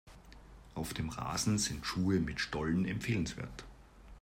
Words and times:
Auf 0.73 0.95
dem 0.95 1.09
Rasen 1.09 1.59
sind 1.59 1.85
Schuhe 1.85 2.19
mit 2.19 2.39
Stollen 2.39 2.85
empfehlenswert. 2.85 3.65